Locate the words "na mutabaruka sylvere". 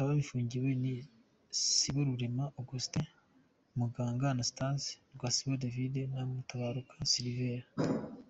6.12-7.66